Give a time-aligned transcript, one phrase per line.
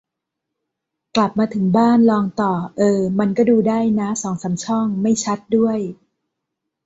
[1.15, 5.79] กลับมาถึงบ้าน ลองต่อ เออ มันก็ดูได้นะ สองสามช่อง ไม่ชัดด้วย